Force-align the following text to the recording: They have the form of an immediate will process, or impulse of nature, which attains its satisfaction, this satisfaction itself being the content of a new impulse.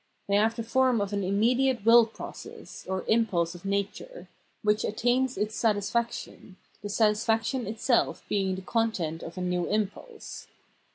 They 0.27 0.35
have 0.35 0.55
the 0.55 0.63
form 0.63 0.99
of 0.99 1.13
an 1.13 1.23
immediate 1.23 1.85
will 1.85 2.07
process, 2.07 2.87
or 2.89 3.05
impulse 3.07 3.53
of 3.53 3.65
nature, 3.65 4.27
which 4.63 4.83
attains 4.83 5.37
its 5.37 5.53
satisfaction, 5.55 6.57
this 6.81 6.95
satisfaction 6.95 7.67
itself 7.67 8.25
being 8.27 8.55
the 8.55 8.63
content 8.63 9.21
of 9.21 9.37
a 9.37 9.41
new 9.41 9.67
impulse. 9.67 10.47